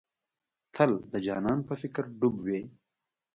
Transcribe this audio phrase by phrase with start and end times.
[0.75, 2.61] تل د جانان په فکر ډوب وې.